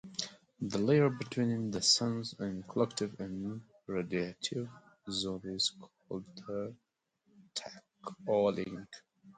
The 0.61 0.79
layer 0.79 1.11
between 1.11 1.69
the 1.69 1.79
Sun's 1.83 2.33
convective 2.33 3.19
and 3.19 3.61
radiative 3.87 4.67
zone 5.11 5.41
is 5.43 5.71
called 6.07 6.25
the 6.47 6.73
tachocline. 7.53 8.87